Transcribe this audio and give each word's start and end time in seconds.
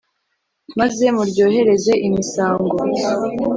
maze 0.79 1.03
muryohereze 1.15 1.93
imisango. 2.07 2.75